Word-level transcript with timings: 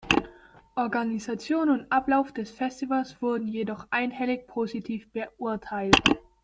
Organisation 0.77 1.69
und 1.69 1.91
Ablauf 1.91 2.31
des 2.33 2.49
Festivals 2.49 3.21
wurden 3.21 3.47
jedoch 3.47 3.85
einhellig 3.91 4.47
positiv 4.47 5.07
beurteilt. 5.11 5.95